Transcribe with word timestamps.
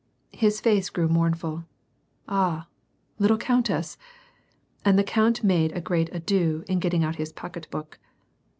His 0.33 0.59
face 0.59 0.89
grew 0.89 1.07
mournful. 1.07 1.65
"Ah 2.27 2.63
I 2.65 2.65
little 3.21 3.37
countess!" 3.37 3.99
And 4.83 4.97
the 4.97 5.03
count 5.03 5.43
made 5.43 5.73
a 5.73 5.79
great 5.79 6.09
ado 6.11 6.63
in 6.67 6.79
gitting 6.79 7.03
out 7.03 7.17
his 7.17 7.31
pocket 7.31 7.67
book. 7.69 7.99